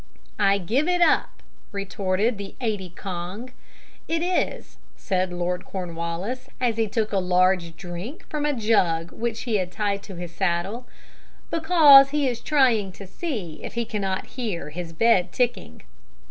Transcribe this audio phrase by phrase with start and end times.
[0.39, 3.51] "I give it up," retorted the aidy kong.
[4.07, 9.41] "It is," said Lord Cornwallis, as he took a large drink from a jug which
[9.41, 10.87] he had tied to his saddle,
[11.51, 15.83] "because he is trying to see if he cannot hear his bed ticking."